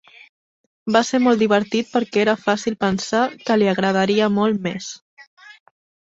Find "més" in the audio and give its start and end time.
4.65-4.89